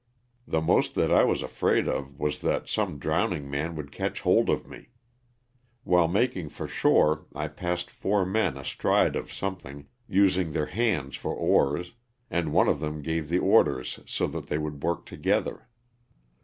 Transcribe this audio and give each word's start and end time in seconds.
The 0.47 0.61
most 0.61 0.95
that 0.95 1.11
I 1.13 1.23
was 1.23 1.43
afraid 1.43 1.87
of 1.87 2.17
was 2.19 2.41
that 2.41 2.67
some 2.67 2.97
drown 2.97 3.33
ing 3.33 3.47
man 3.51 3.75
would 3.75 3.91
catch 3.91 4.21
hold 4.21 4.49
of 4.49 4.67
me. 4.67 4.89
While 5.83 6.07
making 6.07 6.49
for 6.49 6.67
shore 6.67 7.27
I 7.35 7.47
passed 7.47 7.91
four 7.91 8.25
men 8.25 8.57
astride 8.57 9.15
of 9.15 9.31
something, 9.31 9.85
using 10.07 10.53
their 10.53 10.65
hands 10.65 11.15
for 11.15 11.35
oars, 11.35 11.93
and 12.31 12.51
one 12.51 12.67
of 12.67 12.79
them 12.79 13.03
gave 13.03 13.29
the 13.29 13.37
orders 13.37 13.99
so 14.07 14.25
that 14.25 14.47
they 14.47 14.57
would 14.57 14.81
work 14.81 15.05
together. 15.05 15.69